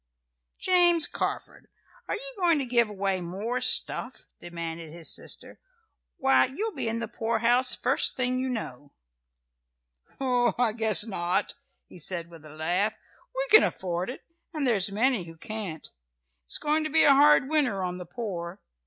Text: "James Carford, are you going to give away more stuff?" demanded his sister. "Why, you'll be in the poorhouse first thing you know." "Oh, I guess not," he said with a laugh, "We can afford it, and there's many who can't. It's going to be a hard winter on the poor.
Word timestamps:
"James 0.57 1.05
Carford, 1.05 1.67
are 2.07 2.15
you 2.15 2.33
going 2.35 2.57
to 2.57 2.65
give 2.65 2.89
away 2.89 3.21
more 3.21 3.61
stuff?" 3.61 4.25
demanded 4.39 4.91
his 4.91 5.13
sister. 5.13 5.59
"Why, 6.17 6.45
you'll 6.47 6.71
be 6.73 6.89
in 6.89 6.97
the 6.97 7.07
poorhouse 7.07 7.75
first 7.75 8.15
thing 8.15 8.39
you 8.39 8.49
know." 8.49 8.93
"Oh, 10.19 10.55
I 10.57 10.71
guess 10.73 11.05
not," 11.05 11.53
he 11.85 11.99
said 11.99 12.31
with 12.31 12.43
a 12.45 12.49
laugh, 12.49 12.93
"We 13.35 13.47
can 13.51 13.61
afford 13.61 14.09
it, 14.09 14.21
and 14.55 14.65
there's 14.65 14.91
many 14.91 15.25
who 15.25 15.37
can't. 15.37 15.87
It's 16.47 16.57
going 16.57 16.83
to 16.83 16.89
be 16.89 17.03
a 17.03 17.13
hard 17.13 17.47
winter 17.47 17.83
on 17.83 17.99
the 17.99 18.07
poor. 18.07 18.59